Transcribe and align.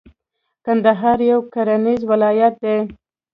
کندهار 0.65 1.19
یو 1.31 1.41
کرنیز 1.53 2.01
ولایت 2.11 2.53
دی. 2.63 2.77